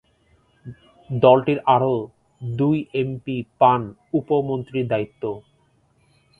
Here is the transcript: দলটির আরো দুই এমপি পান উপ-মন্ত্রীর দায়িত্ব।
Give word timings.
দলটির 1.09 1.59
আরো 1.65 1.93
দুই 2.41 2.77
এমপি 2.93 3.35
পান 3.59 3.81
উপ-মন্ত্রীর 4.13 4.85
দায়িত্ব। 4.87 5.23